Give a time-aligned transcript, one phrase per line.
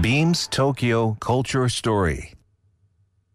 [0.00, 2.32] Beams Tokyo Culture Story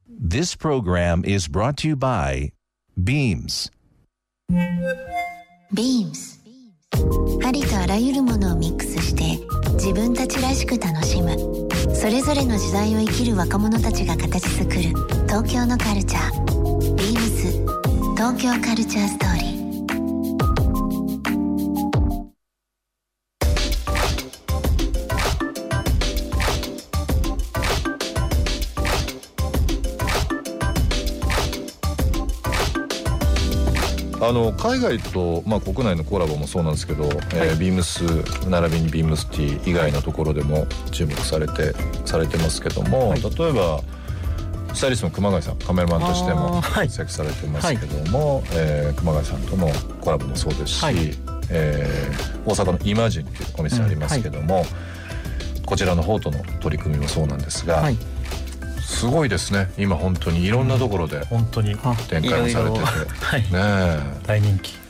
[0.10, 2.52] This program is brought to you by
[2.98, 3.70] Beams
[5.72, 6.43] Beams
[7.46, 9.40] ありとあらゆるものをミックスして
[9.74, 11.36] 自分たちらしく楽しむ。
[11.96, 14.82] それぞれの時代を生きる若者たちが形作る
[15.28, 16.44] 東京のカルチャー。
[16.96, 19.33] Beams 東京カルチャーストーリー。
[34.28, 38.02] あの海外と、まあ、国内のコラボもそうなんですけど、えービームス
[38.48, 41.74] 並びにビームスティ以外のところでも注目されて
[42.06, 43.82] されてますけども、例えば
[44.74, 49.70] スタイリストの熊谷さんカメラマンとしても活躍されてますけども、えー熊谷さんとの
[50.02, 50.96] コラボもそうですし、はい。
[51.50, 54.66] えー大阪のイマジンっていうお店ありますけども、
[55.66, 57.98] こちらの方との取り組みもそうなんですが、はい
[59.04, 59.70] すごいですね。
[59.78, 61.76] 今本当にいろんなところで本当に。
[61.84, 62.86] あ展開もされてて、
[63.26, 63.42] はい。
[63.42, 64.00] ねえ。
[64.26, 64.83] 大人気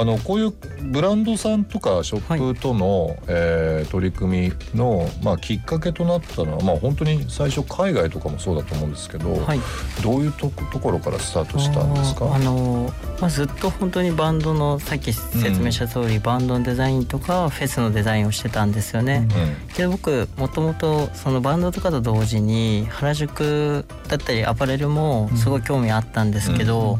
[0.00, 9.60] あのこういうブランドさんとかショップとの、えー取り組みの、まあ、きっかけとなったのは、まあ、本当に最初海外とかもそうだと思うんですけど、はい。
[10.02, 12.34] どういうとところからスタートしたんですか？
[12.34, 19.28] あのーまあ、ずっと本当にバンドのさっき説明した通り、バンドのデザインとかフェスのデザインをしてたんですよね。
[19.70, 26.98] うけど僕もともとそのバンドとかと同時に原宿だったりアパレルもすごい興味あったんですけど、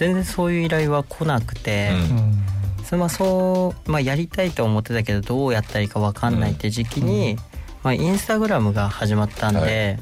[0.00, 2.32] 全然そういう依頼は来なくて、うん。
[2.84, 7.36] それまあそう、まあ、やりたいと思ってたけどどうやったらいいか分かんないって時期に、
[7.82, 9.98] まあ、インスタグラムが始まったんで、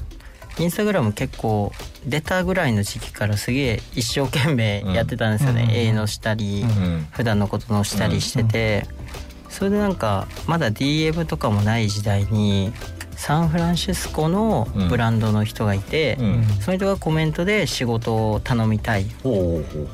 [0.61, 1.73] インスタグラム結構
[2.07, 5.71] 出たぐらいの時期からすげえ一生懸命やってたんですよね、うん。
[5.73, 7.09] 絵のしたり、うん。
[7.11, 8.87] 普段のことのしたりしてて、
[9.49, 12.73] それでなんかまだ DM とかもない時代に
[13.19, 16.45] サンフランシスコのブランドの人がいて、うん。
[16.61, 19.03] その人がコメントで仕事を頼みたい。
[19.03, 19.07] っ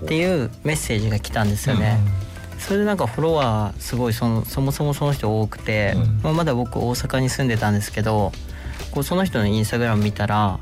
[0.06, 1.98] ていうメッセージが来たんですよね。
[2.58, 6.20] それでなんかフォロワーすごいそのそもそもその人多くて、うん。
[6.22, 8.30] まあ、まだ僕大阪に住んでたんですけど
[8.90, 10.60] こうその人のインスタグラム見たら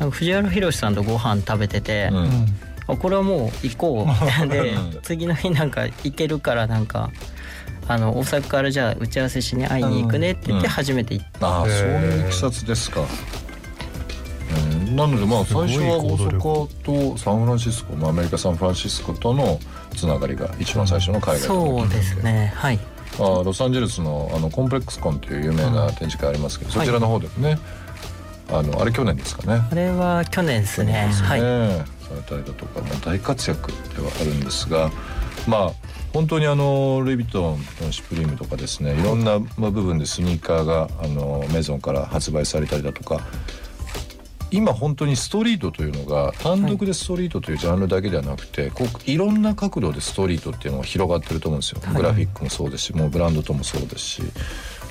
[0.00, 2.46] なんか藤原宏さんとご飯食べてて、うん。
[2.88, 4.10] あこれはもう行こう。
[4.50, 4.98] でうん。
[5.04, 7.12] 次の日なんか行けるからなんか
[7.88, 10.72] あの大阪からじゃあ打ち合わせしに会いに行くねって言ってうん。
[10.72, 13.02] 初めて行った、ああそういういきさつですか。
[14.72, 14.96] うん。
[14.96, 19.60] なのでまあすごい最初は大阪とサンフランシスコ、まあ、アメリカサンフランシスコとの
[19.94, 22.52] つながりが一番最初の海外そうですね。
[22.56, 22.78] はい。
[23.18, 27.58] あロサンゼルスのあのコンプレックスコンという有名な展示会ありますけど、そちらの方でもね、
[28.50, 29.62] あのあれ去年ですかね。
[29.70, 31.06] あれは去年ですね。
[31.08, 31.40] ですはい。
[31.40, 31.96] ね。
[32.06, 34.90] されたりだとかもう大活躍ではあるんですが
[35.46, 35.72] まあ
[36.12, 43.20] 本当にあのルイ・ヴィトンのシュプリームとかですねいろんなまあ部分でスニーカーがあのメゾンから発売されたりだとか
[44.50, 54.22] 今本当にストリートというのが単独でストリートというジャンルだけではなくて、こういろんな角度でストリートっていうのが広がってると思うんですよ、グラフィックもそうですしもうブランドともそうですし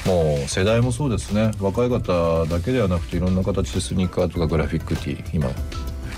[0.06, 1.52] もう世代もそうですね。
[1.60, 5.50] 若い方だけではなくていろんな形でスニーカーとかグラフィックティー今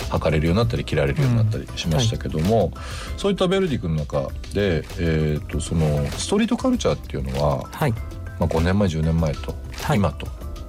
[0.10, 2.72] 履かれるようになったり着られるようになったりしましたけども、
[3.18, 7.92] そういったベルディ君の中で、えー、とそのストリートカルチャーっていうのは、はい。
[8.40, 9.98] まあ、5年前10年前と、はい。
[9.98, 10.28] 今と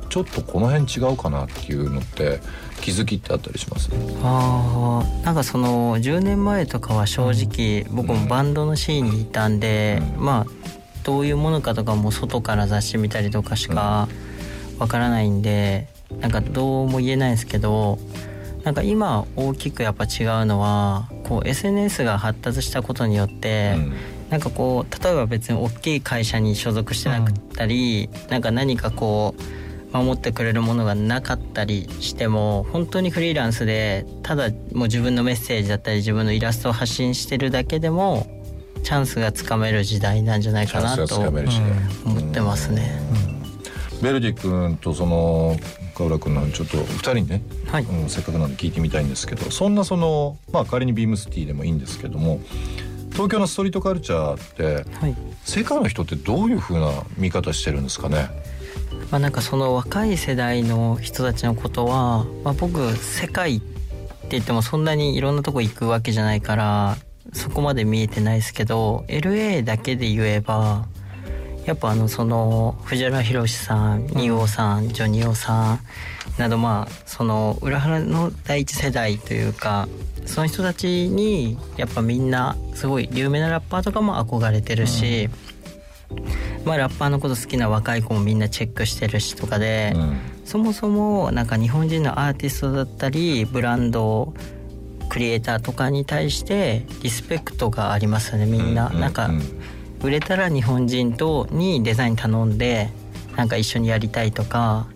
[0.09, 2.41] ちょっとこの辺違うかなっていうのって
[2.81, 3.91] 気づきってあったりします？
[4.23, 10.25] あーなんかその10年前とかは正直僕もバンドのシーンにいたんで、うん。
[10.25, 10.69] まあ
[11.05, 14.09] どういうものかとかも外から雑誌見たりとかしか
[14.79, 15.89] わからないんで
[16.21, 17.99] なんかどうも言えないんですけど
[18.65, 23.93] なんか今大きくやっぱ違うのはこう SNS が発達したことによって、うん。
[24.31, 38.27] なんかこう例えば別に大きい会社に所属してなかったり、なんか何かこう守ってくれるものがなかったりしても本当にフリーランスでただもう自分のメッセージだったり自分のイラストを発信してるだけでも
[38.83, 41.31] チャンスがつかめる時代なんじゃないかなと思
[42.21, 43.01] ってますね。
[44.03, 45.57] ベルディ君とその
[45.95, 47.83] 川浦君のちょっと二人にね、はい。
[47.85, 52.41] うん、せっかくなんで聞いてみたいんですけどそんなそのまあ仮にビームスティーでもいいんですけども
[53.13, 55.17] 東京のストリートカルチャーってはい。
[55.45, 58.29] 世界の人ってどういうふうな見方してるんですかね？
[59.11, 66.97] まあ、なんかその若い世代の人たちのことは、まあ、僕世界って言ってもそんなにいろんなとこ行くわけじゃないから
[67.33, 70.87] そこまで見えてないですけど LA だけで言えば
[71.69, 75.81] やっぱあのその藤原宏さん二王さんジョニオさん
[76.39, 79.87] などまあその裏腹の第一世代というか
[80.25, 85.29] その人たちにやっぱみんなすごい有名なラッパーとかも憧れてるし、
[86.65, 90.19] まあラッパーのこと好きな若い子もみんなチェックしてるしとかで、うん
[90.49, 94.33] そもそもなんか日本人のアーティストだったりブランド
[95.11, 99.43] クリエイターとかに対してリスペクトがありますよねみんな、ううなんかうん
[100.03, 102.91] 売れたら日本人とにデザイン頼んで
[103.37, 104.87] なんか一緒にやりたいとか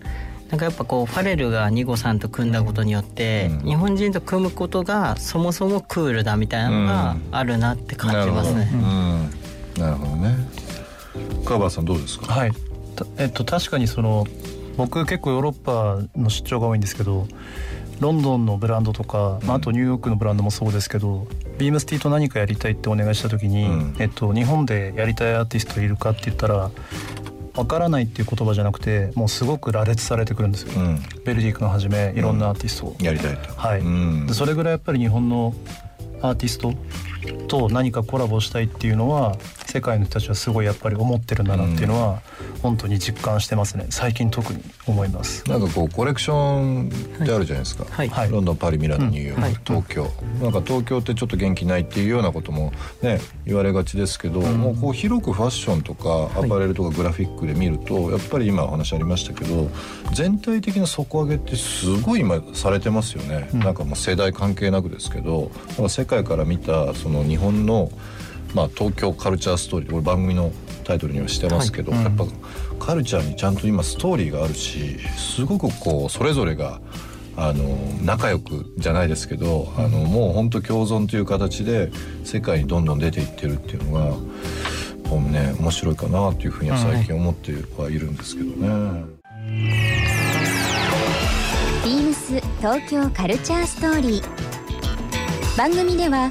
[0.50, 3.68] なんかやっぱこうファレルがニゴさんと組んだことによって、うん。
[3.68, 8.70] 日本人と組むことがそもそもクールだみたいなのがあるなって感じますね。
[8.70, 9.30] うん。
[9.80, 10.36] なるほどね。
[11.46, 12.26] 川端さんどうですか？
[12.26, 12.52] はい。
[12.96, 14.26] たえっと確かにその
[14.76, 17.26] 僕結構ヨーロッパの出張が多いんですけど
[18.02, 21.26] ロンドンのブランドとか、まあ、あとニューヨークのブランドもそうですけど、
[21.58, 23.96] ビームスティーと何かやりたいってお願いした時に、うん。
[23.98, 26.70] えっと、日本でやりたいアーティストいるかって言ったら
[27.54, 31.02] わからないっていう言葉じゃなくてもうすごく羅列されてくるんですよ、うん。
[31.24, 33.54] ベルディ君はじめいろんなアーティストを、やりたいと。
[33.54, 34.26] はい、うん。
[34.26, 35.54] でそれぐらいやっぱり日本の
[36.22, 36.74] アーティスト
[37.48, 39.36] と何かコラボしたいっていうのは
[39.72, 42.20] 世界の人たちはすごいやっぱり思ってるんだなっていうのは
[42.60, 43.86] 本当に実感してますね。
[43.88, 45.48] 最近特に思います。
[45.48, 48.08] なんかこうコレクションってあるじゃないですか、はい。
[48.10, 48.30] はい。
[48.30, 49.56] ロンドンパリミラノニューヨーク、はい。
[49.64, 50.10] 東京。
[50.42, 52.70] なんか東京ってちょっと元気ないっていうようなことも
[53.00, 59.70] ね言われがちですけど、もうこう広くファッションとかアパレルとかグラフィックで見ると、やっぱり今お話ありましたけど
[60.12, 65.50] 全体的な底上げってすごい今されてますよね、なんかもう世代関係なくですけど
[65.88, 67.90] 世界から見たその日本の
[68.54, 70.52] まあ、東京カルチャーストーリーこれ番組の
[70.84, 72.04] タイトルにはしてますけど、はい。
[72.04, 72.26] やっぱ
[72.78, 76.80] カルチャーにちゃんと今ストーリーがあるしすごくこうそれぞれが
[77.36, 77.64] あの
[78.04, 81.90] 仲良くじゃないですけど、あのもう本当共存という形で
[82.24, 84.04] 世界にどんどん出ていってるっていうのが
[85.08, 89.04] もうね面白いかなというふうには最近思ってはいるんですけどね。
[91.84, 95.56] ビームス東京カルチャーストーリー。
[95.56, 96.30] 番組では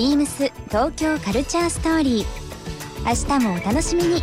[0.00, 2.26] ビームス東京カルチャーストーリー。
[3.04, 4.22] 明日もお楽しみに。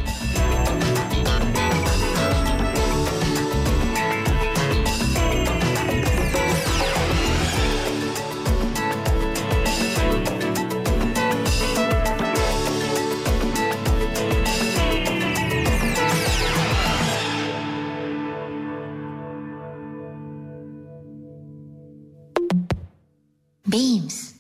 [23.68, 24.37] ビームス。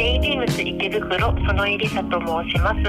[0.00, 2.80] デイビームス池袋園井梨沙と申します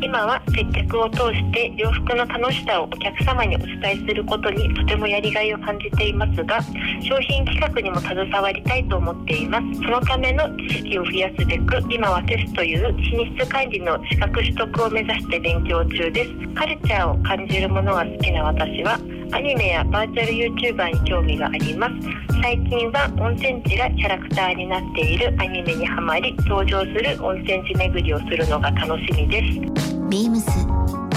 [0.00, 6.62] 今は接客を通して洋服の楽しさをお客様にお伝えすることにとてもやりがいを感じていますが
[7.02, 9.82] 商品企画にも携わりたいと思っています。
[9.82, 16.30] そのための知識を増やすべく今はテスという品質管理の資格取得を目指して勉強中です。
[16.54, 18.98] カルチャーを感じるものが好きな私は
[19.32, 21.94] アニメやバーチャル YouTuber に興味があります。
[22.42, 29.60] 最近は温泉地がキャラクターになっているアニメにハマり登場する温泉地巡りをするのが楽しみです。
[30.08, 30.50] ビームス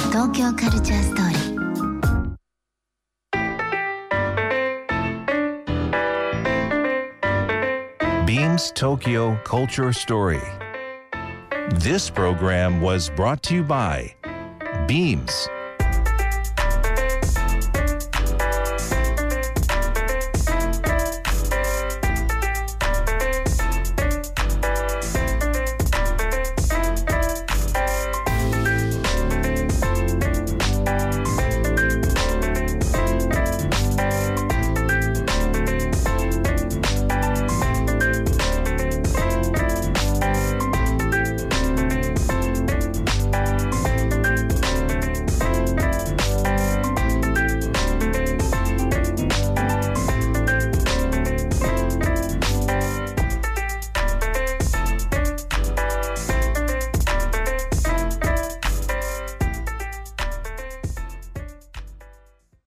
[0.10, 1.40] 東京カルチャーストーリー。
[8.26, 10.42] Beams Tokyo Culture Story.
[11.76, 14.16] This program was brought to you by
[14.88, 15.50] Beams